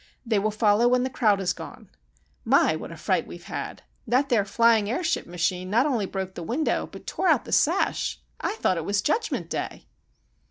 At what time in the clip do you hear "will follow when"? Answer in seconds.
0.39-1.03